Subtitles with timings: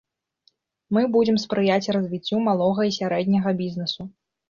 [0.97, 4.13] Мы будзем спрыяць развіццю малога і сярэдняга бізнэсу.